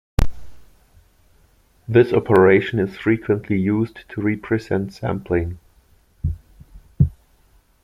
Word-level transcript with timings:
This 1.87 2.11
operation 2.11 2.79
is 2.79 2.97
frequently 2.97 3.55
used 3.59 4.09
to 4.09 4.21
represent 4.23 4.93
sampling. 4.93 5.59